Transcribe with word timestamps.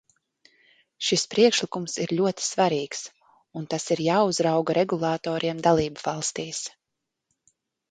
Šis 1.09 1.25
priekšlikums 1.33 1.97
ir 2.05 2.13
ļoti 2.19 2.45
svarīgs, 2.45 3.03
un 3.61 3.69
tas 3.75 3.87
ir 3.97 4.03
jāuzrauga 4.07 4.79
regulatoriem 4.81 5.63
dalībvalstīs. 5.71 6.67